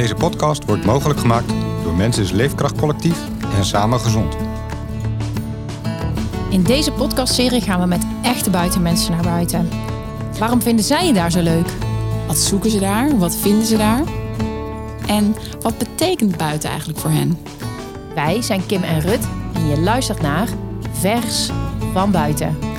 [0.00, 3.18] Deze podcast wordt mogelijk gemaakt door Mensis Leefkracht Collectief
[3.56, 4.36] en Samen Gezond.
[6.50, 9.68] In deze podcastserie gaan we met echte buitenmensen naar buiten.
[10.38, 11.66] Waarom vinden zij je daar zo leuk?
[12.26, 13.18] Wat zoeken ze daar?
[13.18, 14.02] Wat vinden ze daar?
[15.06, 17.38] En wat betekent buiten eigenlijk voor hen?
[18.14, 20.48] Wij zijn Kim en Rut en je luistert naar
[20.92, 21.50] Vers
[21.92, 22.69] van Buiten.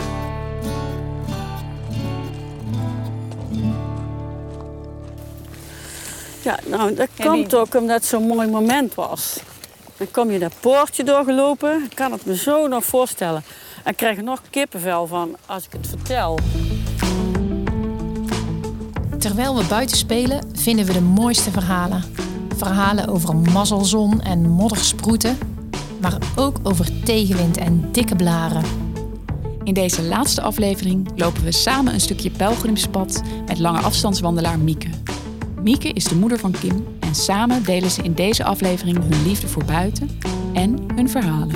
[6.42, 9.40] Ja, nou, dat komt ook omdat het zo'n mooi moment was.
[9.98, 11.84] Dan kom je dat poortje doorgelopen.
[11.84, 13.44] Ik kan het me zo nog voorstellen.
[13.84, 16.40] En ik krijg er nog kippenvel van als ik het vertel.
[19.18, 22.04] Terwijl we buiten spelen, vinden we de mooiste verhalen.
[22.58, 25.38] Verhalen over een mazzelzon en moddersproeten,
[26.00, 28.64] maar ook over tegenwind en dikke blaren.
[29.64, 34.90] In deze laatste aflevering lopen we samen een stukje pelgrimspad met lange afstandswandelaar Mieke.
[35.62, 39.48] Mieke is de moeder van Kim en samen delen ze in deze aflevering hun liefde
[39.48, 40.20] voor buiten
[40.54, 41.56] en hun verhalen.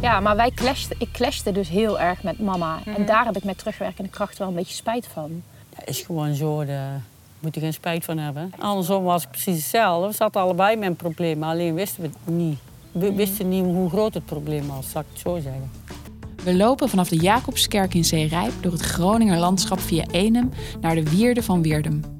[0.00, 2.78] Ja, maar wij clashten, ik clashte dus heel erg met mama.
[2.96, 5.42] En daar heb ik met terugwerkende kracht wel een beetje spijt van.
[5.76, 7.02] Ja, is gewoon zo, daar
[7.40, 8.52] moet je geen spijt van hebben.
[8.58, 10.08] Andersom was ik precies hetzelfde.
[10.08, 12.58] We zaten allebei met een probleem, alleen wisten we het niet.
[12.92, 15.70] We wisten niet hoe groot het probleem was, zal ik het zo zeggen.
[16.44, 21.10] We lopen vanaf de Jacobskerk in Zeerijp door het Groninger landschap via Enem naar de
[21.10, 22.17] Wierde van Weerdum.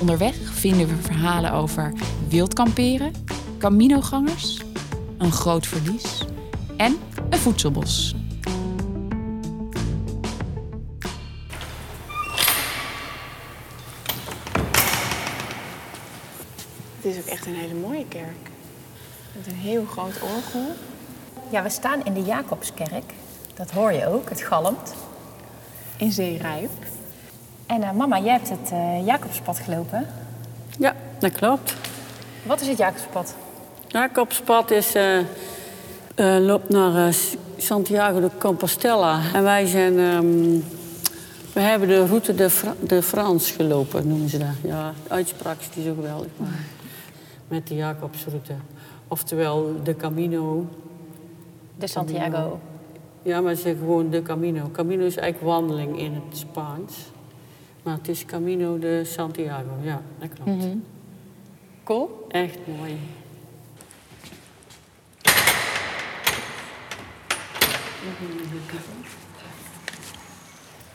[0.00, 1.92] Onderweg vinden we verhalen over
[2.28, 3.12] wildkamperen,
[3.58, 4.60] caminogangers,
[5.18, 6.24] een groot verlies
[6.76, 6.98] en
[7.30, 8.14] een voedselbos.
[16.96, 18.50] Het is ook echt een hele mooie kerk.
[19.36, 20.74] Met een heel groot orgel.
[21.50, 23.12] Ja, we staan in de Jacobskerk.
[23.54, 24.94] Dat hoor je ook, het galmt.
[25.96, 26.70] In Zeerijp.
[27.66, 30.06] En eh, mama, jij hebt het eh, Jacobspad gelopen.
[30.78, 31.74] Ja, dat klopt.
[32.42, 33.34] Wat is het Jacobspad?
[33.86, 35.18] Jacobspad is, eh,
[36.40, 37.14] loopt naar
[37.56, 39.20] Santiago de Compostela.
[39.34, 39.98] En wij zijn...
[39.98, 40.60] ehm,
[41.52, 44.48] we hebben de route de, Fra de France gelopen, noemen ze dat.
[44.62, 46.64] Ja, de uitspraak is niet zo geweldig, maar
[47.48, 48.52] met de Jacobsroute.
[49.08, 50.66] Oftewel de Camino.
[51.78, 52.60] De Santiago.
[53.22, 54.68] Ja, maar ze zeggen gewoon de Camino.
[54.72, 56.94] Camino is eigenlijk wandeling in het Spaans.
[57.86, 60.64] Maar het is Camino de Santiago, ja, dat klopt.
[61.84, 62.26] Cool.
[62.28, 62.98] Echt mooi.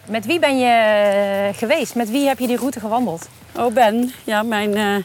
[0.06, 1.96] Met wie ben je eh, geweest?
[1.96, 3.30] Met wie heb je die route gewandeld?
[3.56, 4.96] Oh, Ben, ja, mijn, eh,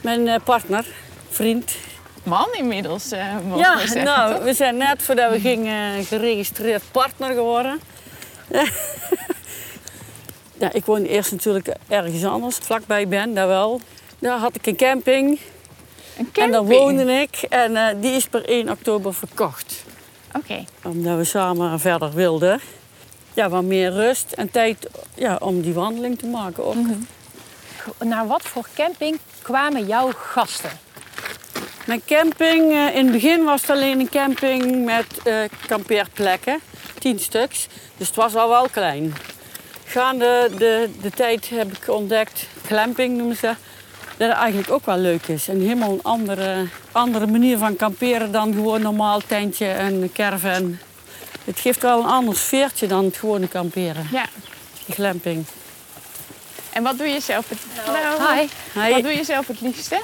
[0.00, 0.86] mijn eh, partner,
[1.28, 1.76] vriend.
[2.22, 4.04] Man inmiddels, eh mogen Ja, we zeggen.
[4.04, 4.44] nou, toch?
[4.44, 7.80] we zijn net voordat we gingen geregistreerd partner geworden.
[10.58, 13.80] ja, ik woonde eerst natuurlijk ergens anders, vlakbij Ben, daar wel.
[14.18, 15.28] Daar had ik een camping,
[16.18, 16.80] Een en daar camping.
[16.80, 17.36] woonde ik.
[17.48, 19.84] En eh, die is per 1 oktober verkocht.
[20.32, 20.64] Oké.
[20.84, 22.60] Omdat we samen verder wilden.
[23.34, 26.76] Ja, wat meer rust en tijd ja, om die wandeling te maken ook.
[27.98, 30.70] Naar wat voor camping kwamen jouw gasten?
[31.86, 35.34] Mijn camping, eh, in het begin was het alleen een camping met eh,
[35.66, 36.58] kampeerplekken,
[36.98, 37.68] tien stuks.
[37.96, 39.14] Dus het was al wel klein.
[39.86, 43.54] Gaande de, de tijd heb ik ontdekt, glamping noemen ze,
[44.16, 45.48] dat het eigenlijk ook wel leuk is.
[45.48, 50.78] En helemaal een andere, andere manier van kamperen dan gewoon normaal tentje en caravan.
[51.44, 54.24] Het geeft wel een ander sfeertje dan het gewone kamperen, Ja.
[54.90, 55.44] glamping.
[56.72, 57.58] En wat doe je zelf het...
[57.84, 58.26] Hallo.
[58.74, 58.92] Hi.
[58.92, 60.00] Wat doe je zelf het liefste?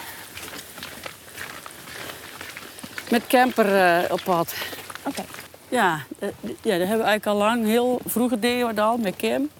[3.10, 4.54] Met camper eh, op pad.
[5.02, 5.24] Oké.
[5.68, 7.64] Ja, eh, ja, dat hebben we eigenlijk al lang.
[7.66, 9.50] Heel vroeger deden we dat al met Kim.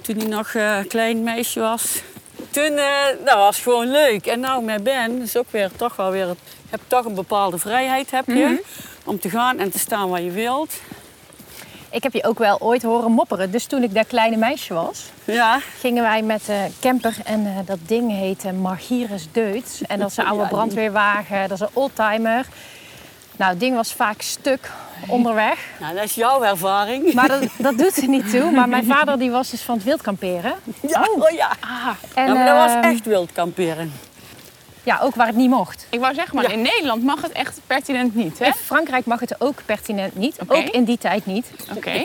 [0.00, 2.02] Toen hij nog eh, een klein meisje was.
[2.50, 4.26] Toen, eh, dat was gewoon leuk.
[4.26, 6.26] En nou met Ben is ook weer toch wel weer...
[6.26, 8.62] Je hebt toch een bepaalde vrijheid heb je.
[9.04, 10.80] Om te gaan en te staan waar je wilt.
[11.94, 13.50] Ik heb je ook wel ooit horen mopperen.
[13.50, 17.58] Dus toen ik dat kleine meisje was, Ja, gingen wij met de camper en eh,
[17.66, 19.80] dat ding heette Margieres Deutz.
[19.82, 22.46] En dat is een oude brandweerwagen, dat is een oldtimer.
[23.36, 24.70] Nou, het ding was vaak stuk
[25.06, 25.58] onderweg.
[25.80, 27.12] nou, dat is jouw ervaring.
[27.12, 28.50] Maar dat, dat doet er niet toe.
[28.50, 30.54] Maar mijn vader die was dus van het wild kamperen.
[30.88, 31.50] ja, oh, ja.
[32.14, 33.92] En, ja, maar dat was ehm, echt wild kamperen.
[34.82, 35.86] Ja, ook waar het niet mocht.
[35.90, 36.50] Ik wou zeggen, maar Ja.
[36.50, 38.46] in Nederland mag het echt pertinent niet, hè?
[38.46, 40.36] In Frankrijk mag het ook pertinent niet.
[40.46, 41.46] Ook in die tijd niet.
[41.76, 42.04] Oké.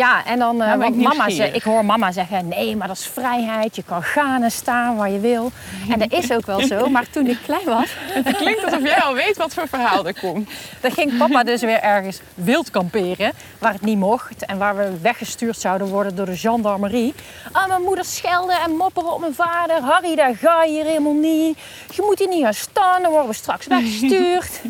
[0.00, 1.50] Ja, en dan, eh, Nou ik want mama nieuwsgierig.
[1.50, 3.76] ze, ik hoor mama zeggen, nee, maar dat is vrijheid.
[3.76, 5.52] Je kan gaan en staan waar je wil.
[5.90, 6.88] En dat is ook wel zo.
[6.90, 10.20] Maar toen ik klein was, Het klinkt alsof jij al weet wat voor verhaal er
[10.20, 10.50] komt.
[10.80, 13.32] dan ging papa dus weer ergens wild kamperen.
[13.58, 17.14] Waar het niet mocht en waar we weggestuurd zouden worden door de gendarmerie.
[17.52, 19.80] Ah, mijn moeder schelden en mopperen op mijn vader.
[19.80, 21.58] Harry, daar ga je hier helemaal niet.
[21.90, 24.60] Je moet hier niet gaan staan, dan worden we straks weggestuurd.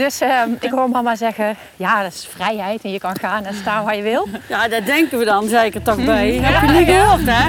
[0.00, 3.54] Dus ehm, ik hoor mama zeggen, ja, dat is vrijheid en je kan gaan en
[3.54, 4.28] staan waar je wil.
[4.48, 6.32] Ja, dat denken we dan zeker toch bij.
[6.32, 7.48] Heb je niet gehoord, hè?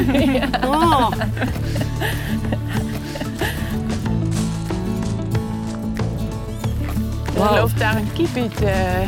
[0.68, 1.12] Oh.
[7.36, 9.01] Er loopt daar een kiepiet eh,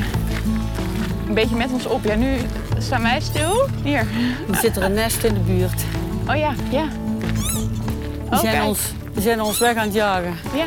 [1.27, 2.03] een beetje met ons op.
[2.03, 2.37] Ja, nu
[2.77, 3.67] staan wij stil.
[3.83, 4.07] Hier.
[4.51, 5.81] Er zit er een nest in de buurt.
[6.29, 6.83] Oh ja, ja.
[6.83, 8.65] Die Oh, zijn, kijk.
[8.67, 8.79] ons,
[9.13, 10.33] die zijn ons weg aan het jagen.
[10.55, 10.65] Ja.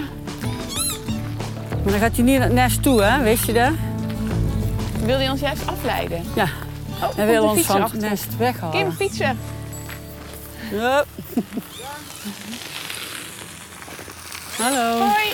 [1.86, 3.22] Maar dan gaat hij niet naar het nest toe, hè?
[3.22, 3.70] Wist je dat?
[5.04, 6.22] Wil hij ons juist afleiden?
[6.34, 6.48] Ja.
[7.02, 8.76] Oh, Hij wil ons van het nest weghalen.
[8.76, 9.38] Kim, fietsen.
[10.70, 11.04] Ja.
[14.62, 14.98] Hallo.
[14.98, 15.32] Hoi.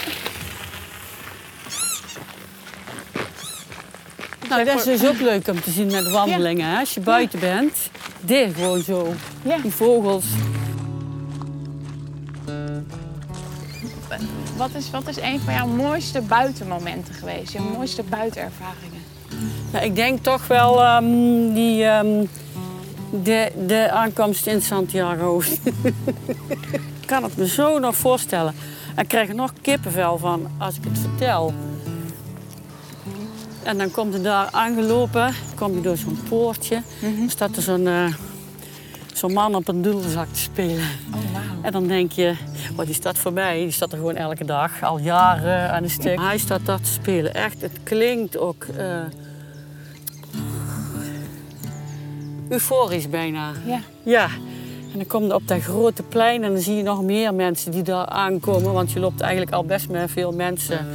[4.49, 6.71] Nou, dat is dus ook leuk om te zien met wandelingen.
[6.71, 6.79] Hè?
[6.79, 7.77] Als je buiten bent,
[8.21, 9.15] dit gewoon zo.
[9.43, 9.57] Ja.
[9.59, 10.25] Die vogels.
[14.57, 17.53] Wat is, wat is een van jouw mooiste buitenmomenten geweest?
[17.53, 19.03] Jouw mooiste buitenervaringen?
[19.73, 21.05] Nou, ik denk toch wel ehm,
[21.53, 22.25] die, ehm,
[23.11, 25.43] de, de aankomst in Santiago.
[27.01, 28.55] ik kan het me zo nog voorstellen.
[28.95, 31.55] En ik krijg er nog kippenvel van als ik het vertel.
[33.63, 36.83] En dan komt er daar aangelopen, kom je door zo'n poortje.
[37.01, 38.15] Dan staat er zo'n eh,
[39.23, 40.89] zo'n man op een dudelzak te spelen.
[41.15, 41.21] Oh.
[41.63, 42.35] En dan denk je,
[42.77, 45.91] oh, die staat voor mij, die staat er gewoon elke dag, al jaren aan een
[45.91, 46.21] stuk.
[46.21, 49.03] Hij staat daar te spelen, echt, het klinkt ook eh,
[52.49, 53.53] euforisch bijna.
[53.67, 53.81] Ja.
[54.03, 54.25] Ja,
[54.93, 57.71] en dan kom je op dat grote plein en dan zie je nog meer mensen
[57.71, 58.73] die daar aankomen.
[58.73, 60.87] Want je loopt eigenlijk al best met veel mensen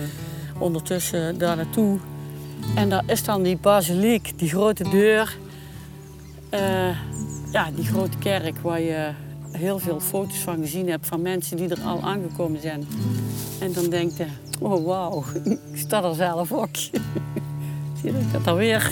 [0.57, 1.99] ondertussen daar naartoe.
[2.75, 5.37] En daar is dan die basiliek, die grote deur.
[6.49, 6.89] Eh,
[7.51, 9.09] ja, die grote kerk waar je
[9.51, 12.87] heel veel foto's van gezien hebt van mensen die er al aangekomen zijn.
[13.59, 14.25] En dan denk je,
[14.59, 15.23] oh wauw,
[15.73, 16.75] ik sta er zelf ook.
[18.01, 18.91] Zie je dat, ik dat alweer?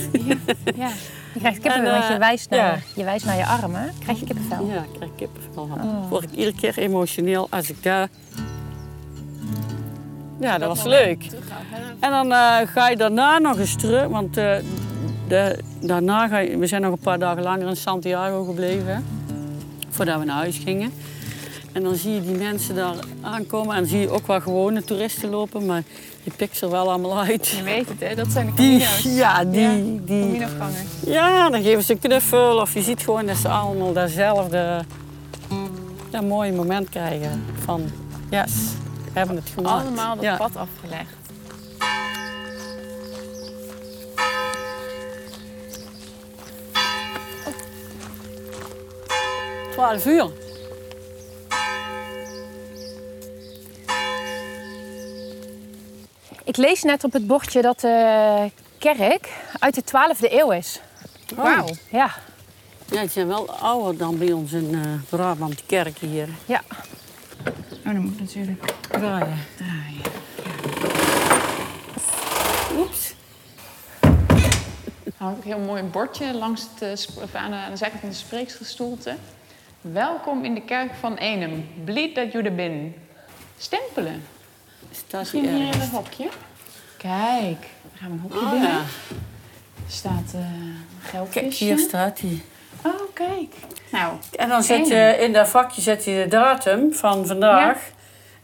[0.75, 0.91] Ja.
[1.33, 2.79] Je krijgt kippenvel, En, want je eh, wijst, naar, ja.
[2.95, 3.91] je wijst naar je armen.
[3.99, 4.67] Krijg je kippenvel.
[4.67, 5.81] Ja, ik krijg kippenvel van.
[5.81, 6.09] Oh.
[6.09, 8.09] Word ik iedere keer emotioneel als ik daar...
[10.39, 11.27] Ja, dat was leuk.
[11.99, 14.57] En dan eh, ga je daarna nog eens terug, want eh,
[15.27, 19.05] de, daarna ga je, we zijn nog een paar dagen langer in Santiago gebleven,
[19.89, 20.91] voordat we naar huis gingen.
[21.71, 24.83] En dan zie je die mensen daar aankomen en dan zie je ook wel gewone
[24.83, 25.83] toeristen lopen, maar
[26.23, 27.47] je pikt ze er wel allemaal uit.
[27.47, 28.15] Je weet het, hè?
[28.15, 29.01] Dat zijn de Die, Camino's.
[29.03, 30.79] ja, die, Ja, die, Caminogangers.
[31.05, 34.83] ja, dan geven ze een knuffel of je ziet gewoon dat ze allemaal datzelfde
[36.11, 37.81] ja, mooie moment krijgen van
[38.29, 38.53] yes,
[39.13, 39.81] we hebben het gemaakt.
[39.85, 40.37] Allemaal dat ja.
[40.37, 41.13] pad afgelegd.
[49.75, 50.31] 12 uur.
[56.43, 59.29] Ik lees net op het bordje dat de kerk
[59.59, 60.79] uit de 12e eeuw is.
[61.35, 61.65] Wauw.
[61.89, 62.11] Ja,
[62.91, 66.27] Ja, die zijn wel ouder dan bij ons in eh Brabant, die kerk hier.
[66.45, 66.61] ja.
[67.85, 69.37] Oh, dan moet natuurlijk Draaien.
[69.57, 70.01] draaien.
[72.77, 73.13] Oeps.
[75.19, 77.99] Nou, heb ik een heel mooi bordje langs het, eh, aan, de, aan de zijkant
[78.01, 79.15] van de spreeksgestoelte.
[79.93, 81.67] Welkom in de kerk van Enem.
[81.83, 82.95] Bleed that you er bin.
[83.57, 84.23] Stempelen.
[84.91, 86.27] Staat hier je hier in het hokje?
[86.97, 88.69] Kijk, dan gaan we een hokje Oh, binnen.
[88.69, 88.77] ja.
[89.85, 91.39] Er staat eh een geldkistje.
[91.49, 92.41] Kijk, hier staat hij.
[92.85, 93.53] Oh, kijk.
[93.91, 97.77] Nou, En dan zet je in dat vakje zet je de datum van vandaag.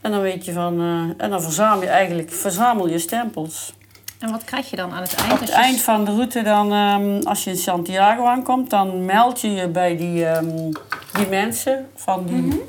[0.02, 3.74] En dan weet je van, eh, en dan verzamel je eigenlijk verzamel je stempels.
[4.20, 5.32] En wat krijg je dan aan het eind?
[5.34, 9.06] Op het je- eind van de route, dan, ehm, als je in Santiago aankomt, dan
[9.06, 10.72] meld je je bij die, ehm,
[11.14, 11.90] die mensen.
[11.96, 12.64] Van die,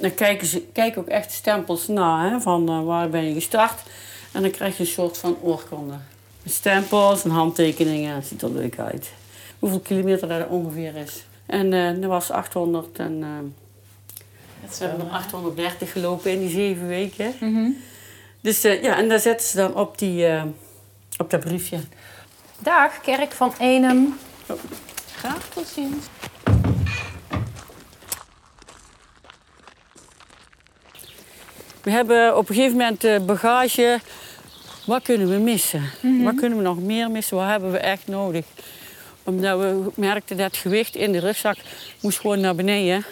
[0.00, 3.80] Dan kijken ze kijken ook echt stempels na, hè, van eh, waar ben je gestart.
[4.32, 5.94] En dan krijg je een soort van oorkonde.
[6.44, 9.12] Stempels en handtekeningen, het ziet er leuk uit.
[9.58, 11.24] Hoeveel kilometer dat ongeveer is.
[11.46, 13.20] En eh dat was 800 en...
[14.60, 17.34] dat is we hebben wel, er 830 gelopen in die zeven weken.
[17.40, 17.70] Mhm.
[18.40, 20.26] Dus ja, en daar zetten ze dan op, die,
[21.18, 21.78] op dat briefje.
[22.58, 24.18] Dag, kerk van Enem.
[25.16, 26.06] Graag tot ziens.
[31.82, 34.00] We hebben op een gegeven moment de bagage
[34.86, 35.90] wat kunnen we missen?
[36.22, 37.36] Wat kunnen we nog meer missen?
[37.36, 38.44] Wat hebben we echt nodig?
[39.22, 41.56] Omdat we merkten dat het gewicht in de rugzak
[42.00, 43.04] moest gewoon naar beneden.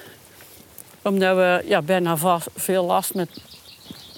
[1.03, 3.43] Omdat we ja, bijna vast, veel last met,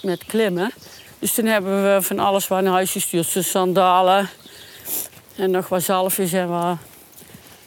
[0.03, 0.71] met klimmen.
[1.19, 3.33] Dus toen hebben we van alles wat naar huis gestuurd.
[3.33, 4.29] Dus sandalen
[5.37, 6.77] en nog wat zalfjes en wat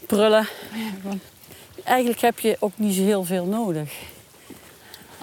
[0.07, 0.47] prullen.
[1.83, 3.91] Eigenlijk heb je ook niet zo heel veel nodig.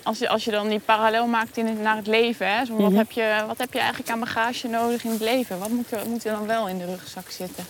[0.02, 2.64] Als je, als je dan die parallel maakt in het, naar het leven, hè?
[2.64, 2.99] Zo, wat, Mhm.
[2.99, 5.59] heb je, wat heb je eigenlijk aan bagage nodig in het leven?
[5.59, 7.64] Wat moet er, wat moet er dan wel in de rugzak zitten?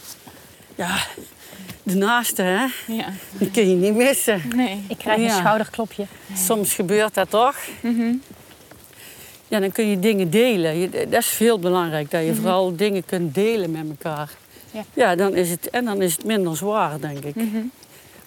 [0.74, 0.96] Ja,
[1.82, 2.64] de naaste, hè?
[2.86, 3.04] Ja.
[3.32, 4.42] die kun je niet missen.
[4.56, 4.84] Nee.
[4.88, 5.36] Ik krijg een Ja.
[5.38, 6.06] schouderklopje.
[6.34, 7.56] Soms gebeurt dat toch?
[7.80, 8.12] Mhm.
[9.48, 10.78] Ja, dan kun je dingen delen.
[10.78, 14.30] Je- Dat is veel belangrijk, dat je vooral dingen kunt delen met elkaar.
[14.70, 14.84] Ja.
[14.94, 17.34] Ja, dan is het, en dan is het minder zwaar, denk ik.
[17.34, 17.56] Mhm.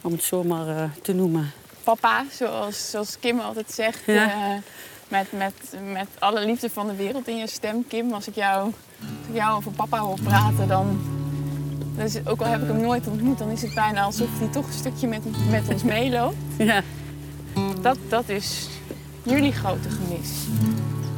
[0.01, 1.51] Om het zo maar eh, te noemen.
[1.85, 4.25] Papa, zoals, zoals Kim altijd zegt, Ja.
[4.31, 4.57] eh,
[5.07, 5.53] met, met,
[5.93, 7.87] met alle liefde van de wereld in je stem.
[7.87, 8.63] Kim, als ik jou,
[8.99, 10.99] als ik jou over papa hoor praten, dan...
[11.97, 14.67] Dus ook al heb ik hem nooit ontmoet, dan is het bijna alsof hij toch
[14.67, 16.35] een stukje met, met ons meeloopt.
[16.57, 16.81] Ja.
[17.81, 18.67] Dat, dat is
[19.23, 20.29] jullie grote gemis.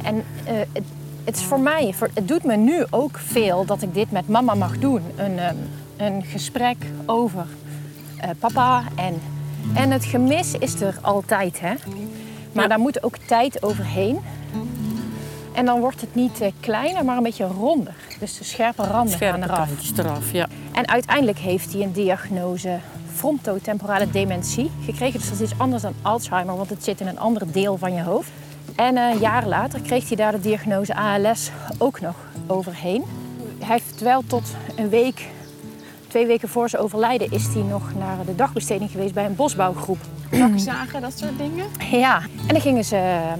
[0.02, 0.84] En eh, het,
[1.24, 4.28] het is voor mij, voor, het doet me nu ook veel dat ik dit met
[4.28, 5.02] mama mag doen.
[5.16, 5.56] Een, ehm,
[5.96, 7.46] een gesprek over
[8.20, 8.82] eh, papa.
[8.94, 9.20] En,
[9.74, 11.74] en het gemis is er altijd, hè.
[12.52, 12.68] Maar Ja.
[12.68, 14.18] daar moet ook tijd overheen.
[15.52, 17.94] En dan wordt het niet eh, kleiner, maar een beetje ronder.
[18.18, 19.68] Dus de scherpe randen gaan eraf.
[19.96, 20.46] eraf, ja.
[20.72, 22.78] En uiteindelijk heeft hij een diagnose
[23.14, 25.18] frontotemporale dementie gekregen.
[25.20, 27.94] Dus dat is iets anders dan Alzheimer, want het zit in een ander deel van
[27.94, 28.30] je hoofd.
[28.76, 32.14] En eh, jaren later kreeg hij daar de diagnose ALS ook nog
[32.46, 33.04] overheen.
[33.58, 34.42] Hij heeft wel tot
[34.76, 35.26] een week,
[36.08, 39.98] twee weken voor zijn overlijden, is hij nog naar de dagbesteding geweest bij een bosbouwgroep.
[40.56, 41.64] Zagen, dat soort dingen.
[41.90, 43.32] Ja, en dan gingen ze eh,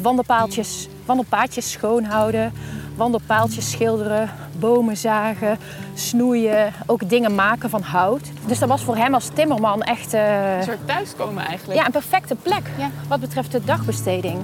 [0.00, 2.52] wandelpaaltjes, wandelpaadjes schoonhouden,
[2.96, 5.58] wandelpaaltjes schilderen, bomen zagen,
[5.94, 8.30] snoeien, ook dingen maken van hout.
[8.46, 11.78] Dus dat was voor hem als timmerman echt eh, Een soort thuiskomen eigenlijk.
[11.80, 12.90] ja, een perfecte plek Ja.
[13.08, 14.38] wat betreft de dagbesteding.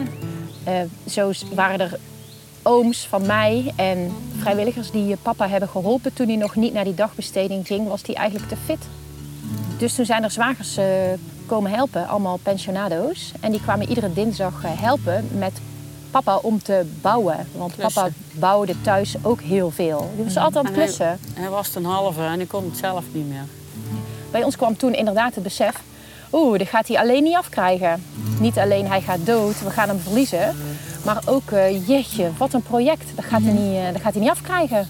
[0.64, 0.74] Eh,
[1.06, 1.98] zo waren er
[2.62, 6.94] ooms van mij en vrijwilligers die papa hebben geholpen toen hij nog niet naar die
[6.94, 8.78] dagbesteding ging, was hij eigenlijk te fit.
[9.78, 10.86] Dus toen zijn er zwagers eh,
[11.46, 13.32] komen helpen, allemaal pensionado's.
[13.40, 15.52] En die kwamen iedere dinsdag eh, helpen met
[16.10, 17.46] papa om te bouwen.
[17.56, 20.10] Want papa bouwde thuis ook heel veel.
[20.16, 21.18] Die was altijd aan het hij- klussen.
[21.34, 23.44] Hij was ten halve en ik kon het zelf niet meer.
[24.30, 25.82] Bij ons kwam toen inderdaad het besef...
[26.32, 28.04] Oeh, dit gaat hij alleen niet afkrijgen.
[28.40, 30.56] Niet alleen hij gaat dood, we gaan hem verliezen.
[31.04, 33.04] Maar ook, eh, jeetje, wat een project.
[33.14, 34.88] Dat gaat, hij niet, eh, dat gaat hij niet afkrijgen.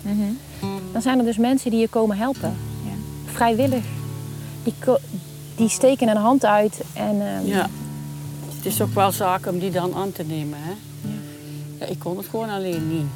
[0.92, 2.57] Dan zijn er dus mensen die je komen helpen.
[3.25, 3.85] Vrijwillig.
[4.62, 4.75] Die,
[5.57, 7.21] die steken een hand uit en...
[7.21, 7.69] ehm, Ja.
[8.57, 10.73] Het is ook wel zaak om die dan aan te nemen, hè?
[11.81, 13.07] Ja, ik kon het gewoon alleen niet.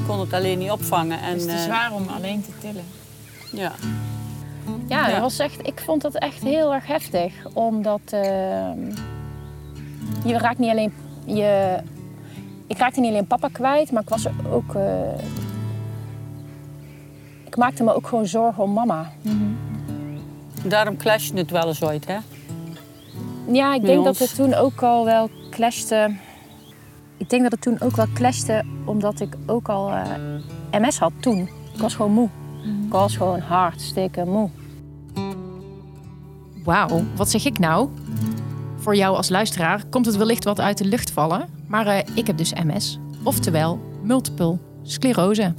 [0.00, 1.20] Ik kon het alleen niet opvangen.
[1.20, 2.84] En, Het is te eh, zwaar om alleen te tillen.
[3.52, 3.72] ja.
[4.88, 5.12] Ja, Ja.
[5.12, 7.32] Dat was echt, ik vond dat echt heel erg heftig.
[7.52, 8.78] Omdat ehm,
[10.24, 10.92] je raakt niet alleen...
[11.24, 11.78] Je,
[12.72, 14.74] ik raakte niet alleen papa kwijt, maar ik was ook...
[14.74, 15.24] eh,
[17.46, 19.10] ik maakte me ook gewoon zorgen om mama.
[20.64, 22.16] Daarom clasht het wel eens ooit, hè?
[23.46, 26.16] Ja, ik denk dat het toen ook al wel clashte...
[27.16, 31.12] Ik denk dat het toen ook wel clashte omdat ik ook al eh, MS had
[31.20, 31.48] toen.
[31.74, 32.28] Ik was gewoon moe.
[32.86, 34.48] Ik was gewoon hartstikke moe.
[36.64, 37.88] Wauw, wat zeg ik nou?
[38.82, 42.26] Voor jou als luisteraar komt het wellicht wat uit de lucht vallen, maar eh, ik
[42.26, 45.54] heb dus MS, oftewel multiple sclerose.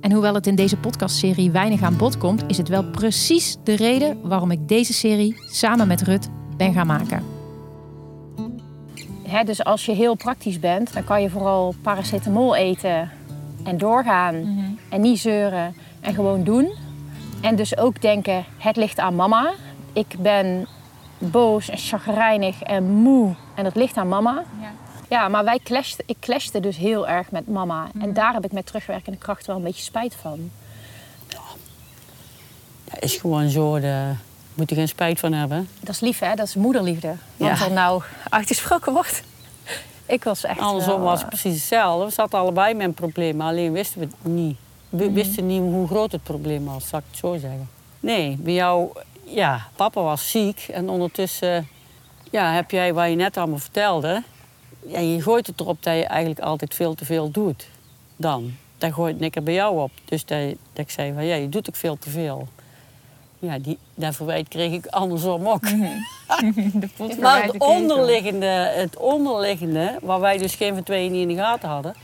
[0.00, 3.76] En hoewel het in deze podcastserie weinig aan bod komt, is het wel precies de
[3.76, 7.22] reden waarom ik deze serie samen met Rut ben gaan maken.
[9.44, 13.10] Dus als je heel praktisch bent, dan kan je vooral paracetamol eten
[13.64, 14.34] en doorgaan.
[14.88, 16.72] En niet zeuren en gewoon doen.
[17.40, 19.52] En dus ook denken, het ligt aan mama.
[19.92, 20.66] Ik ben
[21.18, 24.44] boos en chagrijnig en moe en het ligt aan mama.
[24.60, 24.72] Ja.
[25.08, 27.86] Ja, maar wij clashten, ik clashte dus heel erg met mama.
[28.00, 30.50] En daar heb ik met terugwerkende kracht wel een beetje spijt van.
[32.84, 33.80] Dat is gewoon zo.
[33.80, 34.16] Daar
[34.54, 35.68] moet je geen spijt van hebben.
[35.80, 37.14] Dat is lief hè, dat is moederliefde.
[37.36, 37.64] Wat Ja.
[37.64, 39.22] er nou uitgesproken wordt.
[40.06, 42.04] Ik was echt Andersom wel, was het eh, precies hetzelfde.
[42.04, 44.56] We zaten allebei met een probleem, alleen wisten we het niet.
[44.88, 47.68] We wisten niet hoe groot het probleem was, zal ik het zo zeggen.
[48.00, 48.90] Nee, bij jou,
[49.24, 51.68] ja, papa was ziek en ondertussen
[52.30, 54.22] ja, heb jij wat je net allemaal vertelde.
[54.86, 57.68] Ja, je gooit het erop dat je eigenlijk altijd veel te veel doet.
[58.16, 58.54] Dan.
[58.78, 59.90] Daar gooit ik er bij jou op.
[60.04, 62.48] Dus dat, dat ik zei van ja, je doet ook veel te veel.
[63.38, 65.62] Ja, die, dat verwijt kreeg ik andersom ook.
[66.96, 71.42] Pot Maar het onderliggende, het onderliggende, waar wij dus geen van tweeën niet in de
[71.42, 71.94] gaten hadden,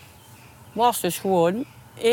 [0.73, 1.65] was dus gewoon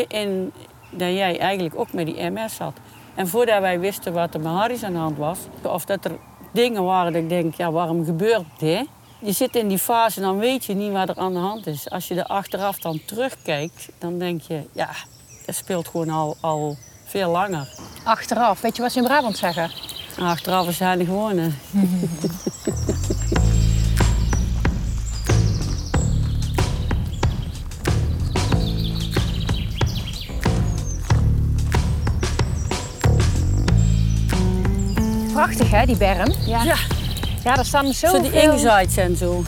[0.08, 0.52] in,
[0.90, 2.78] dat jij eigenlijk ook met die MS zat.
[3.18, 6.18] En voordat wij wisten wat er met Harry's aan de hand was, of dat er
[6.52, 8.86] dingen waren dat ik denk, ja, waarom gebeurt dit?
[9.20, 11.66] Je zit in die fase en dan weet je niet wat er aan de hand
[11.66, 11.90] is.
[11.90, 14.88] Als je er achteraf dan terugkijkt, dan denk je, ja,
[15.46, 17.68] dat speelt gewoon al, al veel langer.
[18.04, 19.70] Achteraf, weet je wat ze in Brabant zeggen?
[20.16, 21.04] En achteraf is hij de
[35.58, 36.32] Prachtig hè, die berm.
[36.46, 36.62] Ja.
[36.62, 36.76] Ja.
[37.44, 38.22] Ja, daar staan Zo zoveel...
[38.22, 39.42] die ingezaaid zijn zo.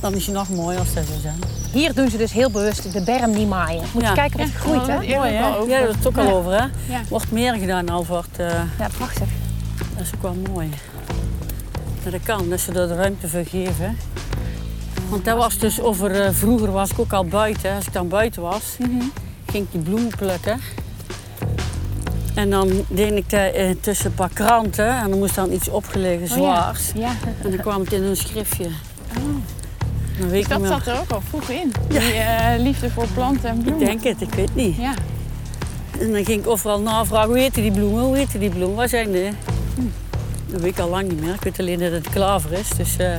[0.00, 1.38] Dan is je nog mooier als dat zou zijn.
[1.72, 3.82] Hier doen ze dus heel bewust de berm niet maaien.
[3.92, 4.14] Moet je Ja.
[4.14, 4.94] kijken wat het groeit hè.
[5.00, 5.38] Ja, Mooi hè?
[5.56, 6.64] Ja, dat is het ook al over hè?
[6.64, 7.00] Ja.
[7.08, 8.46] Wordt meer gedaan al wordt, eh,
[8.78, 9.28] Ja, prachtig.
[9.96, 10.70] dat is ook wel mooi.
[12.02, 13.96] Dat kan, dat ze er de ruimte voor geven.
[15.08, 17.74] Want dat was dus over, eh, vroeger was ik ook al buiten.
[17.74, 18.62] Als ik dan buiten was,
[19.46, 20.60] ging ik die bloemen plukken.
[22.38, 24.88] En dan deed ik dat eh, tussen een paar kranten.
[24.88, 26.90] En dan moest dan iets opgelegen zwaars.
[26.94, 27.10] Ja.
[27.42, 28.68] En dan kwam het in een schriftje.
[30.18, 31.72] Dan weet Dus ik dat zat er ook al vroeg in.
[31.88, 33.86] Die eh, liefde voor planten en Ik bloemen.
[33.86, 34.76] denk het, ik weet niet.
[34.76, 34.94] Ja.
[36.00, 38.88] En dan ging ik overal navragen, hoe heten die bloemen, hoe heten die bloemen, waar
[38.88, 39.28] zijn die?
[39.74, 39.82] Hm.
[40.46, 41.34] Dat weet ik al lang niet meer.
[41.34, 43.16] Ik weet alleen dat het klaver is, dus eh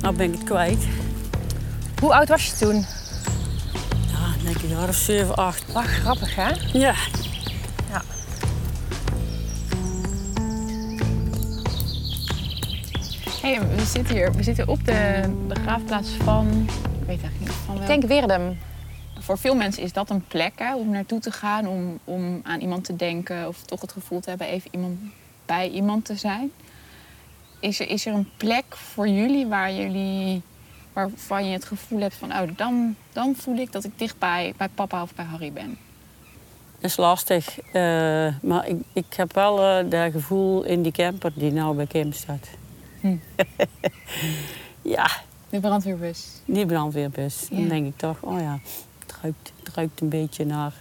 [0.00, 0.84] nou ben ik het kwijt.
[2.00, 2.84] Hoe oud was je toen?
[4.10, 5.62] Ja, denk ik een jaar of 7, 8.
[5.72, 6.50] Ach, grappig hè?
[6.72, 6.94] Ja.
[13.42, 14.32] Hey, we zitten hier.
[14.32, 16.48] We zitten op de begraafplaats van.
[17.00, 17.82] Ik weet eigenlijk niet van wel.
[17.82, 18.58] Ik denk Weerdum.
[19.18, 22.60] Voor veel mensen is dat een plek hè, om naartoe te gaan, om, om aan
[22.60, 24.98] iemand te denken of toch het gevoel te hebben even iemand
[25.46, 26.52] bij iemand te zijn.
[27.60, 30.42] Is er, is er een plek voor jullie waar jullie,
[30.92, 34.68] waarvan je het gevoel hebt van, oh, dan, dan voel ik dat ik dichtbij bij
[34.68, 35.78] papa of bij Harry ben?
[36.80, 37.72] Dat is lastig, eh,
[38.42, 42.12] maar ik, ik heb wel eh, dat gevoel in die camper die nou bij Kim
[42.12, 42.48] staat.
[43.02, 43.16] Hm.
[44.96, 45.06] ja,
[45.50, 46.26] De brandweerbus.
[46.44, 47.46] die brandweerbus.
[47.50, 47.56] Ja.
[47.56, 48.58] Dan denk ik toch, oh ja,
[48.98, 50.72] het ruikt, het ruikt een beetje naar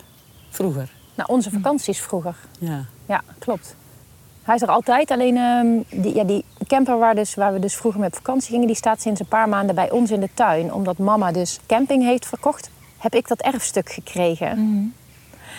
[0.50, 0.92] vroeger.
[1.16, 2.36] Nou, onze vakanties vroeger.
[2.60, 2.86] Ja.
[3.06, 3.76] Ja, klopt.
[4.42, 7.76] Hij is er altijd, alleen ehm, die, ja, die camper waar, dus, waar we dus
[7.76, 8.68] vroeger met vakantie gingen...
[8.68, 10.74] die staat sinds een paar maanden bij ons in de tuin.
[10.74, 14.94] Omdat mama dus camping heeft verkocht, heb ik dat erfstuk gekregen.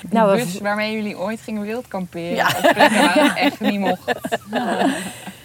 [0.03, 2.49] Die Nou, bus waarmee jullie ooit gingen wildkamperen Ja.
[2.57, 4.13] het echt niet mocht.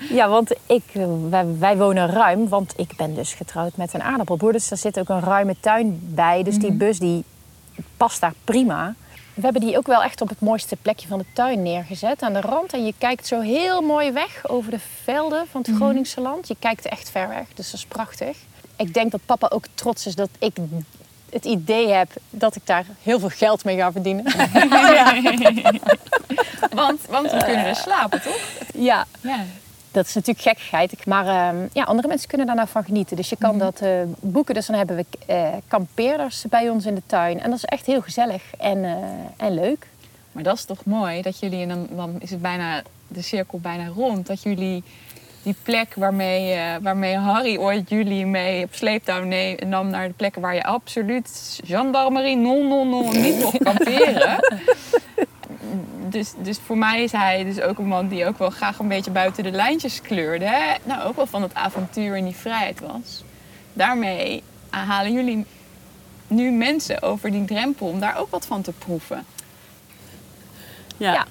[0.09, 4.03] Ja, want ik, eh, wij, wij wonen ruim, want ik ben dus getrouwd met een
[4.03, 4.51] aardappelboer.
[4.51, 6.43] Dus daar zit ook een ruime tuin bij.
[6.43, 7.23] Dus die bus die
[7.97, 8.93] past daar prima.
[9.33, 12.33] We hebben die ook wel echt op het mooiste plekje van de tuin neergezet, aan
[12.33, 12.73] de rand.
[12.73, 16.47] En je kijkt zo heel mooi weg over de velden van het Groningse land.
[16.47, 18.37] Je kijkt echt ver weg, dus dat is prachtig.
[18.75, 20.55] Ik denk dat papa ook trots is dat ik
[21.29, 24.25] het idee heb dat ik daar heel veel geld mee ga verdienen.
[26.71, 28.39] Want, want we kunnen er slapen, toch?
[28.73, 29.45] ja, Ja.
[29.91, 31.05] Dat is natuurlijk gekkigheid.
[31.05, 33.15] Maar ehm, ja, andere mensen kunnen daar nou van genieten.
[33.15, 34.53] Dus je kan dat eh, boeken.
[34.53, 37.39] Dus dan hebben we eh, kampeerders bij ons in de tuin.
[37.41, 38.93] En dat is echt heel gezellig en, eh,
[39.37, 39.87] en leuk.
[40.31, 43.59] Maar dat is toch mooi dat jullie, en dan, dan is het bijna de cirkel
[43.59, 44.83] bijna rond, dat jullie
[45.47, 49.23] die plek waarmee, eh, waarmee Harry ooit jullie mee op sleeptouw
[49.65, 54.39] nam naar de plekken waar je absoluut gendarmerie 000 niet mocht kamperen.
[56.09, 58.87] Dus, dus voor mij is hij dus ook een man die ook wel graag een
[58.87, 60.45] beetje buiten de lijntjes kleurde.
[60.45, 60.75] Hè?
[60.83, 63.23] Nou, ook wel van het avontuur en die vrijheid was.
[63.73, 65.45] Daarmee halen jullie
[66.27, 69.25] nu mensen over die drempel om daar ook wat van te proeven.
[70.97, 71.13] Ja.
[71.13, 71.25] Ja.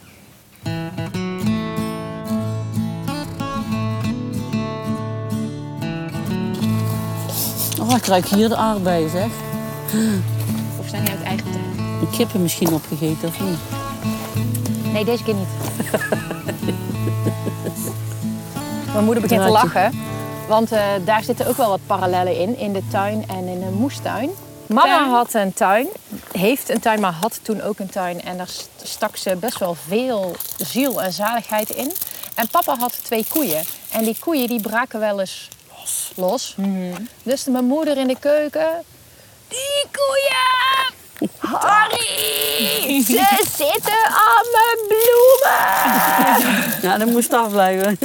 [7.97, 9.27] Ik ruik hier de aardbeien, zeg.
[10.81, 11.99] Of zijn die uit eigen tuin?
[12.01, 13.59] De kippen misschien opgegeten of niet?
[14.93, 15.47] Nee, deze keer niet.
[18.93, 20.01] Mijn moeder begint te lachen.
[20.49, 22.59] Want eh, daar zitten ook wel wat parallellen in.
[22.59, 24.31] In de tuin en in de moestuin.
[24.67, 25.87] Mama had een tuin.
[26.33, 28.23] Heeft een tuin, maar had toen ook een tuin.
[28.23, 31.93] En daar st- stak ze best wel veel ziel en zaligheid in.
[32.35, 33.63] En papa had twee koeien.
[33.91, 35.49] En die koeien die braken wel eens
[36.17, 36.55] los.
[36.57, 36.67] los.
[37.23, 38.85] Dus mijn moeder in de keuken.
[39.49, 40.95] Die koeien!
[41.39, 43.03] Harry!
[43.03, 46.65] Ze zitten aan mijn bloemen!
[46.83, 47.99] Ja, dat moest afblijven.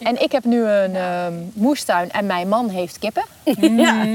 [0.00, 3.24] En ik heb nu een ehm, moestuin en mijn man heeft kippen.
[3.60, 4.06] Ja.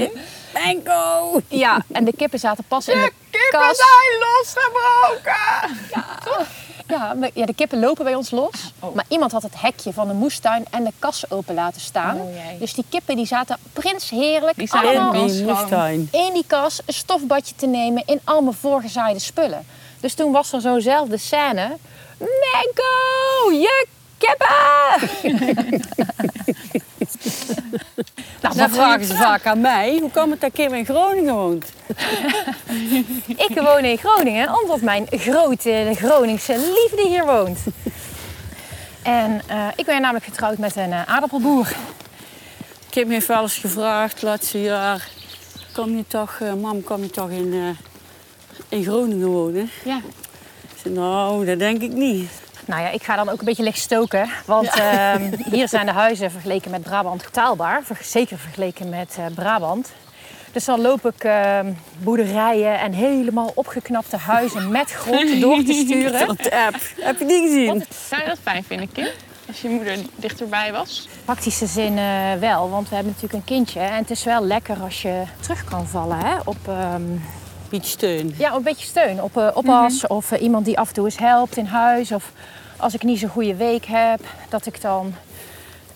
[0.52, 1.40] Enko!
[1.48, 3.76] Ja, en de kippen zaten pas in de kast.
[3.76, 5.76] zijn losgebroken!
[5.90, 6.46] Ja,
[6.96, 8.72] maar- ja, de kippen lopen bij ons los.
[8.78, 8.94] Oh.
[8.94, 12.16] Maar iemand had het hekje van de moestuin en de kas open laten staan.
[12.20, 16.08] Oh, dus die kippen die zaten prinsheerlijk Die allemaal in die moestuin.
[16.12, 19.66] in die kas een stofbadje te nemen in allemaal voorgezaaide spullen.
[20.00, 21.76] Dus toen was er zo'nzelfde scène.
[22.18, 23.86] Mango, je
[24.18, 25.08] kippen!
[28.40, 31.72] nou, Dan vragen ze vaak aan mij, hoe kan het dat Kim in Groningen woont?
[33.48, 37.58] Ik woon in Groningen omdat mijn grote Groningse liefde hier woont.
[39.02, 41.72] En eh, ik ben namelijk getrouwd met een eh, aardappelboer.
[42.90, 45.08] Kim heeft wel eens gevraagd, laatste jaar,
[45.72, 47.76] kom je toch, eh, mam, kom je toch in,
[48.68, 49.70] in Groningen wonen?
[49.84, 49.96] Ja.
[50.62, 52.30] Ik zei, nou, dat denk ik niet.
[52.68, 54.28] Nou ja, ik ga dan ook een beetje licht stoken.
[54.44, 57.82] Want ehm, hier zijn de huizen vergeleken met Brabant betaalbaar.
[58.02, 59.92] Zeker vergeleken met eh, Brabant.
[60.52, 66.28] Dus dan loop ik ehm, boerderijen en helemaal opgeknapte huizen met grond door te sturen.
[66.66, 67.84] App, heb je die gezien?
[68.08, 69.08] Zou je dat fijn vinden, Kim?
[69.48, 71.08] Als je moeder dichterbij was?
[71.24, 73.80] Praktische zin eh, wel, want we hebben natuurlijk een kindje.
[73.80, 77.02] En het is wel lekker als je terug kan vallen hè, op ehm,
[77.68, 78.34] Beetje steun.
[78.38, 79.22] ja, een beetje steun.
[79.22, 82.12] Op oppas of eh, iemand die af en toe eens helpt in huis.
[82.12, 82.32] Of
[82.76, 85.14] als ik niet zo'n goede week heb, dat ik dan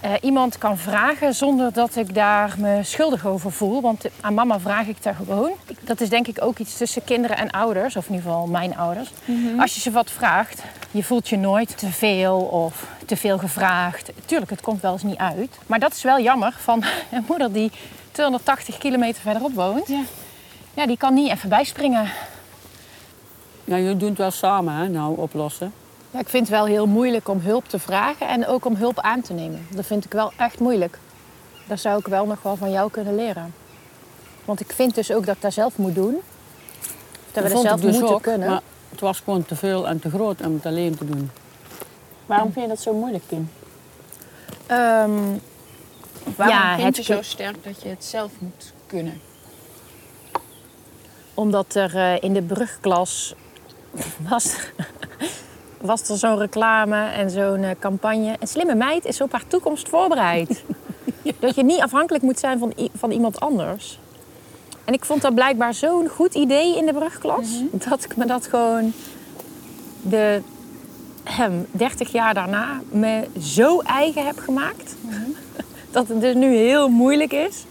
[0.00, 3.80] eh, iemand kan vragen zonder dat ik daar me schuldig over voel.
[3.80, 5.50] Want aan mama vraag ik daar gewoon.
[5.80, 8.76] Dat is denk ik ook iets tussen kinderen en ouders, of in ieder geval mijn
[8.76, 9.10] ouders.
[9.58, 14.10] Als je ze wat vraagt, je voelt je nooit te veel of te veel gevraagd.
[14.24, 15.58] Tuurlijk, het komt wel eens niet uit.
[15.66, 17.70] Maar dat is wel jammer van een moeder die
[18.12, 19.88] 280 kilometer verderop woont.
[19.88, 20.00] Ja.
[20.74, 22.10] Ja, die kan niet even bijspringen.
[23.64, 25.72] Ja, jullie doen het wel samen, hè, nou, oplossen.
[26.10, 29.00] Ja, ik vind het wel heel moeilijk om hulp te vragen en ook om hulp
[29.00, 29.66] aan te nemen.
[29.70, 30.98] Dat vind ik wel echt moeilijk.
[31.66, 33.54] Dat zou ik wel nog wel van jou kunnen leren.
[34.44, 36.16] Want ik vind dus ook dat ik dat zelf moet doen.
[37.32, 38.48] Dat we dat zelf dus moeten ook, kunnen.
[38.48, 41.30] Maar het was gewoon te veel en te groot om het alleen te doen.
[42.26, 43.50] Waarom vind je dat zo moeilijk, Kim?
[44.66, 45.10] Ehm,
[46.36, 49.20] Waarom Ja, vind het- je zo sterk dat je het zelf moet kunnen?
[51.42, 53.34] Omdat er eh, in de brugklas
[54.28, 54.56] was,
[55.90, 58.36] was er zo'n reclame en zo'n eh, campagne.
[58.40, 60.64] Een slimme meid is op haar toekomst voorbereid.
[61.40, 63.98] Dat je niet afhankelijk moet zijn van, van iemand anders.
[64.84, 67.62] En ik vond dat blijkbaar zo'n goed idee in de brugklas.
[67.72, 68.92] Dat ik me dat gewoon
[70.02, 70.42] de
[71.24, 74.94] hem, 30 jaar daarna me zo eigen heb gemaakt.
[75.90, 77.64] Dat het dus nu heel moeilijk is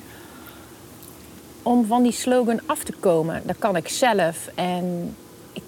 [1.63, 3.41] om van die slogan af te komen.
[3.45, 5.15] Dat kan ik zelf en
[5.53, 5.63] ik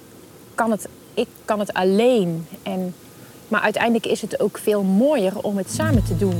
[0.55, 2.47] kan het, ik kan het alleen.
[2.63, 2.95] En,
[3.47, 6.37] maar uiteindelijk is het ook veel mooier om het samen te doen.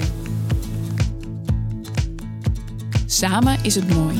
[3.05, 4.15] Samen is het mooi.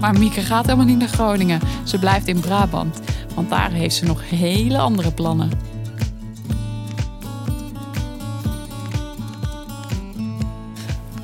[0.00, 1.60] Maar Mieke gaat helemaal niet naar Groningen.
[1.84, 3.00] Ze blijft in Brabant,
[3.34, 5.50] want daar heeft ze nog hele andere plannen.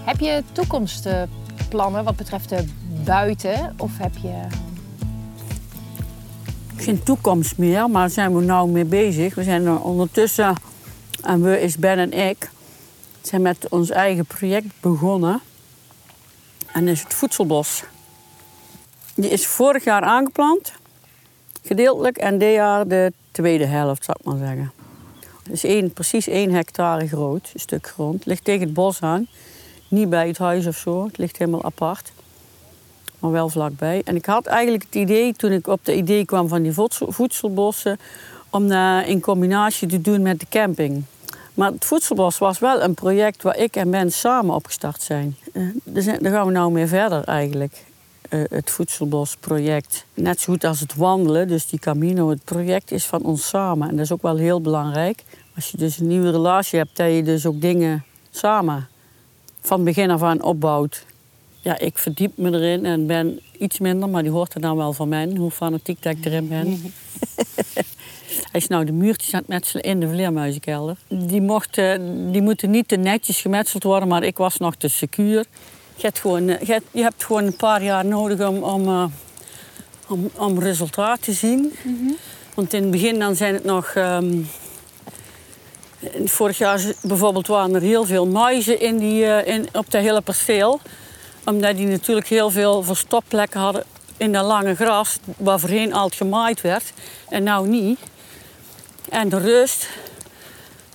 [0.05, 2.64] Heb je toekomstplannen wat betreft de
[3.07, 3.75] buiten?
[3.79, 4.42] Of heb je...
[6.77, 9.35] Geen toekomst meer, maar daar zijn we nou mee bezig.
[9.35, 10.55] We zijn er ondertussen,
[11.23, 12.51] en we is Ben en ik,
[13.21, 15.40] zijn met ons eigen project begonnen.
[16.73, 17.85] En is het voedselbos.
[19.14, 20.73] Die is vorig jaar aangeplant,
[21.62, 24.73] gedeeltelijk, en dit jaar de tweede helft, zou ik maar zeggen.
[25.42, 28.27] Het is één, precies één hectare groot, een stuk grond.
[28.27, 29.27] Ligt tegen het bos aan,
[29.88, 31.05] niet bij het huis of zo.
[31.05, 32.12] Het ligt helemaal apart,
[33.18, 34.02] maar wel vlakbij.
[34.05, 37.12] En ik had eigenlijk het idee, toen ik op de idee kwam van die voedsel-
[37.12, 37.98] voedselbossen,
[38.50, 41.02] om dat in combinatie te doen met de camping.
[41.55, 45.37] Maar het voedselbos was wel een project waar ik en Ben samen opgestart zijn.
[45.52, 45.62] Eh,
[46.20, 47.85] daar gaan we nou mee verder eigenlijk.
[48.29, 50.05] eh, het voedselbosproject.
[50.14, 52.29] Net zo goed als het wandelen, dus die Camino.
[52.31, 53.88] Het project is van ons samen.
[53.88, 55.22] En dat is ook wel heel belangrijk.
[55.55, 58.88] Als je dus een nieuwe relatie hebt, dat je dus ook dingen samen
[59.61, 61.05] van begin af aan opbouwt.
[61.66, 64.92] Ja, ik verdiep me erin en ben iets minder, maar die hoort er dan wel
[64.92, 66.83] van mij, hoe fanatiek dat ik erin ben.
[68.52, 70.96] Hij is nou de muurtjes aan het metselen in de vleermuizenkelder.
[71.09, 75.44] Die, mochten, die moeten niet te netjes gemetseld worden, maar ik was nog te secuur.
[75.94, 79.05] Je hebt gewoon, eh, je hebt, gewoon een paar jaar nodig om, om, eh,
[80.09, 81.72] om, om resultaat te zien.
[82.55, 83.87] Want in het begin dan zijn het nog...
[83.94, 84.42] ehm,
[86.24, 90.20] vorig jaar bijvoorbeeld waren er heel veel muizen in die, eh, in, op dat hele
[90.20, 90.81] perceel.
[91.46, 93.85] Omdat die natuurlijk heel veel verstopplekken hadden
[94.16, 95.18] in dat lange gras...
[95.37, 96.92] waar voorheen altijd gemaaid werd
[97.28, 97.98] en nou niet.
[99.09, 99.88] En de rust.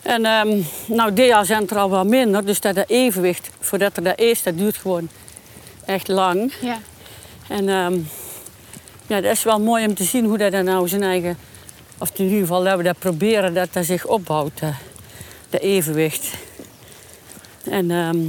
[0.02, 2.46] En ehm, nou, dit jaar zijn er al wat minder.
[2.46, 5.10] Dus dat, dat evenwicht, voordat er dat is, dat duurt gewoon
[5.86, 6.54] echt lang.
[6.62, 6.78] Ja.
[7.48, 8.00] En ehm,
[9.08, 11.38] ja, dat is wel mooi om te zien hoe dat dan nou zijn eigen...
[11.98, 14.60] Of in ieder geval dat we dat proberen, dat dat zich opbouwt.
[14.60, 14.76] eh.
[15.50, 16.28] de evenwicht.
[17.64, 18.20] En ehm,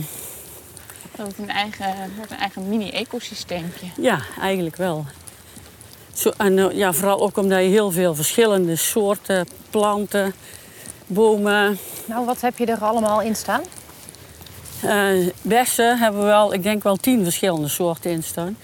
[1.17, 3.87] Dat het een eigen, wordt een eigen mini-ecosysteempje.
[3.97, 5.05] ja, eigenlijk wel.
[6.13, 10.35] Zo, en eh, ja, vooral ook omdat je heel veel verschillende soorten planten,
[11.07, 13.63] bomen, Nou, wat heb je er allemaal in staan?
[14.83, 18.57] eh, bessen hebben we wel, ik denk wel tien verschillende soorten in staan.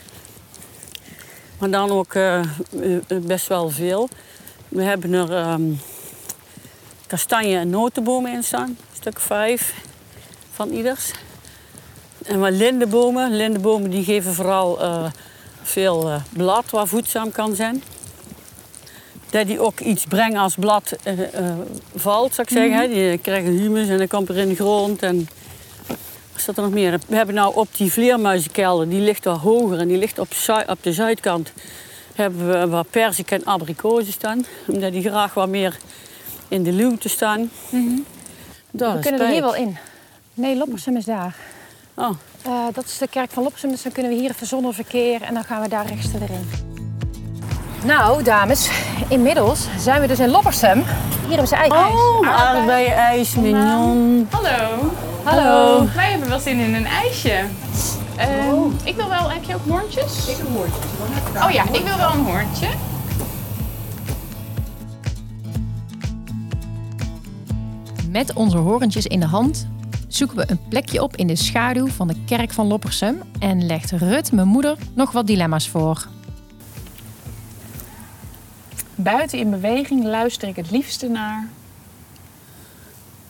[1.59, 2.41] Maar dan ook eh,
[3.09, 4.09] best wel veel.
[4.69, 5.73] We hebben er ehm,
[7.07, 9.75] kastanje- en notenbomen in staan, een stuk vijf
[10.53, 11.11] van ieders.
[12.29, 13.37] En wat lindenbomen.
[13.37, 15.05] Lindenbomen die geven vooral eh,
[15.63, 17.83] veel eh, blad wat voedzaam kan zijn.
[19.31, 21.15] Dat die ook iets brengen als blad eh,
[21.95, 22.79] valt, zou ik zeggen.
[22.79, 22.89] hè.
[22.89, 25.03] Die krijgen humus en dan komt er in de grond.
[25.03, 25.29] En
[26.33, 26.99] wat staat er nog meer?
[27.07, 30.29] We hebben nou op die vleermuizenkelder, die ligt wat hoger en die ligt op,
[30.67, 31.53] op de zuidkant.
[32.15, 34.47] Hebben we wat persik en abrikozen staan.
[34.67, 35.77] Omdat die graag wat meer
[36.49, 37.51] in de luwte staan.
[38.71, 39.77] Dat We kunnen er hier wel in.
[40.35, 41.37] Nee, Loppersum is daar.
[41.99, 42.11] Oh,
[42.43, 45.23] Eh, dat is de kerk van Loppersum, dus dan kunnen we hier even zonder verkeer
[45.23, 46.49] en dan gaan we daar rechts erin.
[47.85, 48.71] Nou, dames,
[49.09, 50.85] inmiddels zijn we dus in Loppersum.
[51.21, 54.29] Hier hebben ze eigen oh aardbei-ijs, mignon.
[54.31, 54.91] Hallo.
[55.23, 55.87] Hallo.
[55.95, 57.45] Wij hebben wel zin in een ijsje.
[58.17, 60.29] Ehm, Ik wil wel, heb je ook hoortjes?
[60.29, 60.81] Ik een hoortje.
[61.45, 62.69] Oh ja, ik wil wel een hoortje.
[68.11, 69.69] Met onze horentjes in de hand
[70.09, 73.91] zoeken we een plekje op in de schaduw van de kerk van Loppersum en legt
[73.91, 76.09] Rut, mijn moeder, nog wat dilemma's voor.
[78.95, 81.49] Buiten in beweging luister ik het liefste naar.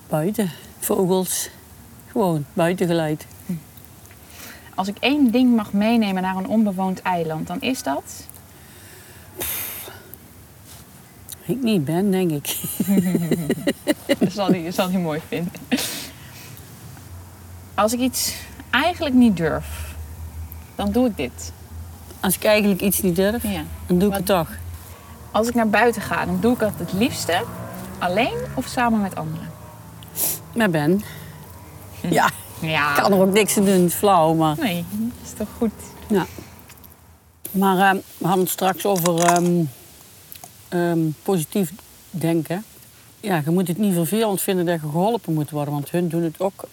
[0.08, 1.50] Buiten, vogels.
[2.06, 3.26] Gewoon buitengeluid.
[4.74, 8.26] Als ik één ding mag meenemen naar een onbewoond eiland, dan is dat.
[11.44, 12.56] Ik niet ben, denk ik.
[14.18, 15.52] Dat zal hij, zal hij mooi vinden.
[17.78, 18.34] Als ik iets
[18.70, 19.94] eigenlijk niet durf,
[20.74, 21.52] dan doe ik dit.
[22.20, 23.62] Als ik eigenlijk iets niet durf, Ja.
[23.86, 24.48] dan doe ik Wat- het toch.
[25.30, 27.42] Als ik naar buiten ga, dan doe ik dat het liefste
[27.98, 29.50] alleen of samen met anderen.
[30.54, 31.02] Maar ben.
[32.08, 32.90] Ja, Ja.
[32.96, 34.56] ik kan er ook niks aan doen, flauw, maar...
[34.58, 35.70] Nee, dat is toch goed.
[36.08, 36.26] Ja.
[37.50, 39.62] Maar ehm, we hadden het straks over ehm,
[40.68, 41.72] ehm, positief
[42.10, 42.64] denken.
[43.20, 45.74] Ja, je moet het niet vervelend vinden dat je geholpen moet worden.
[45.74, 46.64] Want hun doen het ook...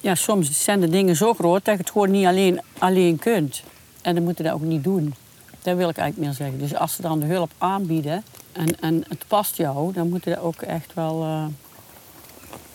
[0.00, 3.62] ja, soms zijn de dingen zo groot dat je het gewoon niet alleen, alleen kunt.
[4.02, 5.14] En dan moeten dat ook niet doen.
[5.62, 6.58] Dat wil ik eigenlijk meer zeggen.
[6.58, 9.92] Dus als ze dan de hulp aanbieden en, en het past jou...
[9.92, 11.22] dan moet je dat ook echt wel...
[11.22, 11.44] eh,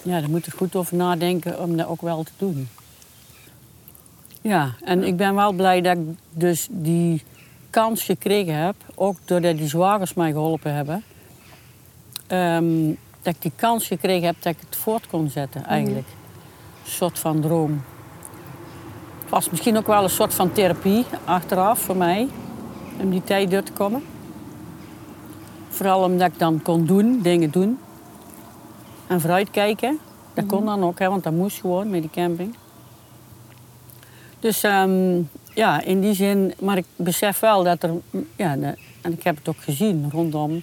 [0.01, 2.69] ja, daar moet je goed over nadenken om dat ook wel te doen.
[4.41, 7.23] Ja, en ik ben wel blij dat ik dus die
[7.69, 11.03] kans gekregen heb, ook doordat die zwagers mij geholpen hebben,
[12.27, 12.87] ehm,
[13.21, 16.07] dat ik die kans gekregen heb dat ik het voort kon zetten eigenlijk.
[16.07, 16.20] Een
[16.83, 17.81] soort van droom.
[19.21, 22.27] Het was misschien ook wel een soort van therapie achteraf voor mij,
[22.99, 24.03] om die tijd door te komen.
[25.69, 27.79] Vooral omdat ik dan kon doen, dingen doen.
[29.07, 29.99] En vooruitkijken.
[30.33, 32.55] Dat kon dan ook, hè, want dat moest gewoon met die camping.
[34.39, 35.21] Dus ehm,
[35.53, 37.91] ja, in die zin, maar ik besef wel dat er,
[38.35, 40.61] ja, de- en ik heb het ook gezien rondom,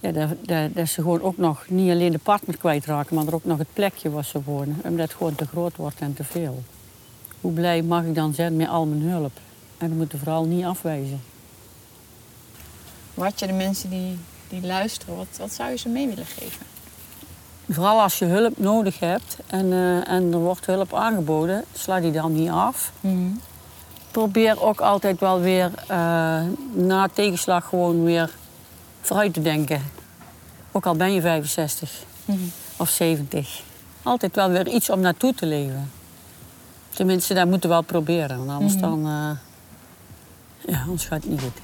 [0.00, 3.34] ja, dat, dat, dat ze gewoon ook nog niet alleen de partner kwijtraken, maar er
[3.34, 6.24] ook nog het plekje waar ze wonen, omdat het gewoon te groot wordt en te
[6.24, 6.62] veel.
[7.40, 9.32] Hoe blij mag ik dan zijn met al mijn hulp?
[9.78, 11.20] En dat moeten vooral niet afwijzen.
[13.14, 16.66] Wat je de mensen die, die luisteren, wat, wat zou je ze mee willen geven?
[17.68, 22.12] Vooral als je hulp nodig hebt en, eh, en er wordt hulp aangeboden, sla die
[22.12, 22.92] dan niet af.
[24.10, 28.30] Probeer ook altijd wel weer eh, na tegenslag gewoon weer
[29.08, 29.82] vooruit te denken.
[30.72, 31.90] Ook al ben je 65
[32.76, 33.60] of 70.
[34.02, 35.90] Altijd wel weer iets om naartoe te leven.
[36.90, 38.38] Tenminste, dat moeten we wel proberen.
[38.38, 38.98] Want anders dan...
[39.06, 41.58] eh, ja, anders gaat het niet goed.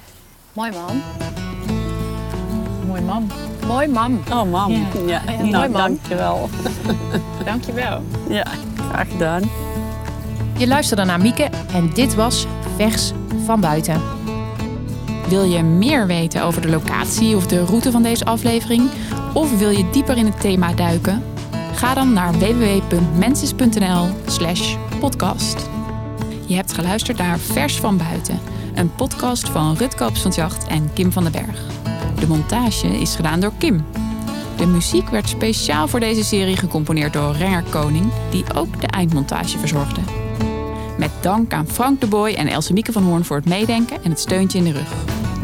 [0.53, 1.01] Mooi man.
[2.87, 3.31] Mooi man.
[3.67, 4.23] Mooi man.
[4.31, 4.71] Oh, mam.
[4.71, 4.85] Ja.
[5.05, 5.71] Ja, Ja, nou, mooi, man.
[5.71, 6.49] dankjewel.
[7.45, 8.03] Dankjewel.
[8.29, 8.45] Ja,
[8.89, 9.41] graag gedaan.
[10.57, 13.11] Je luisterde naar Mieke en dit was Vers
[13.45, 14.01] van Buiten.
[15.27, 18.89] Wil je meer weten over de locatie of de route van deze aflevering?
[19.33, 21.23] Of wil je dieper in het thema duiken?
[21.73, 25.69] Ga dan naar www.mensis.nl slash podcast.
[26.45, 28.39] Je hebt geluisterd naar Vers van Buiten,
[28.75, 31.61] een podcast van Rut Koops van Jacht en Kim van den Berg.
[32.19, 33.85] De montage is gedaan door Kim.
[34.57, 39.57] De muziek werd speciaal voor deze serie gecomponeerd door Renger Koning, die ook de eindmontage
[39.59, 40.24] verzorgde.
[41.05, 44.09] Met dank aan Frank de Boy en Else Mieke van Hoorn voor het meedenken en
[44.09, 44.93] het steuntje in de rug.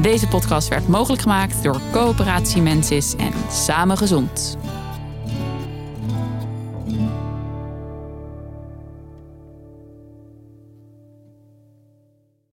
[0.02, 4.58] Deze podcast werd mogelijk gemaakt door Coöperatie Mensis en Samen Gezond.